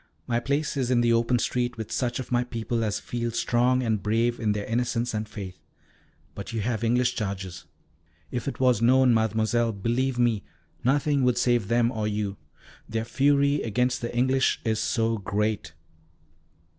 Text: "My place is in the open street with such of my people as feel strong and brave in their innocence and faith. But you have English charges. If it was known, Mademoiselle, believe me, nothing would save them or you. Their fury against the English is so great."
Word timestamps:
"My 0.25 0.39
place 0.39 0.77
is 0.77 0.89
in 0.89 1.01
the 1.01 1.13
open 1.13 1.37
street 1.37 1.77
with 1.77 1.91
such 1.91 2.17
of 2.19 2.31
my 2.31 2.43
people 2.43 2.83
as 2.83 2.99
feel 2.99 3.29
strong 3.29 3.83
and 3.83 4.01
brave 4.01 4.39
in 4.39 4.53
their 4.53 4.65
innocence 4.65 5.13
and 5.13 5.29
faith. 5.29 5.59
But 6.33 6.51
you 6.53 6.61
have 6.61 6.83
English 6.83 7.13
charges. 7.13 7.65
If 8.31 8.47
it 8.47 8.59
was 8.59 8.81
known, 8.81 9.13
Mademoiselle, 9.13 9.71
believe 9.71 10.17
me, 10.17 10.43
nothing 10.83 11.21
would 11.21 11.37
save 11.37 11.67
them 11.67 11.91
or 11.91 12.07
you. 12.07 12.37
Their 12.89 13.05
fury 13.05 13.61
against 13.61 14.01
the 14.01 14.11
English 14.17 14.59
is 14.65 14.79
so 14.79 15.19
great." 15.19 15.73